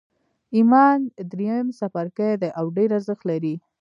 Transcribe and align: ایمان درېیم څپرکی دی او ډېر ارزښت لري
ایمان 0.55 0.99
درېیم 1.31 1.67
څپرکی 1.77 2.31
دی 2.41 2.49
او 2.59 2.65
ډېر 2.77 2.89
ارزښت 2.97 3.23
لري 3.31 3.55